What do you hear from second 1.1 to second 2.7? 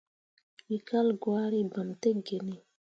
gwari, bam tə genni.